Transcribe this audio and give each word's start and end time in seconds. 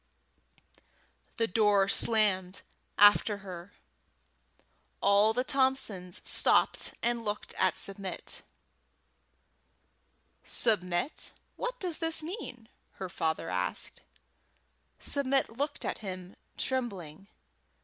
The 1.37 1.45
door 1.45 1.87
slammed 1.87 2.63
after 2.97 3.37
her. 3.45 3.73
All 4.99 5.31
the 5.31 5.43
Thompsons 5.43 6.27
stopped 6.27 6.95
and 7.03 7.23
looked 7.23 7.53
at 7.53 7.75
Submit. 7.75 8.41
"Submit, 10.43 11.33
what 11.55 11.79
does 11.79 11.99
this 11.99 12.23
mean?" 12.23 12.67
her 12.93 13.09
father 13.09 13.51
asked. 13.51 14.01
Submit 14.97 15.51
looked 15.51 15.85
at 15.85 15.99
him, 15.99 16.35
trembling. 16.57 17.27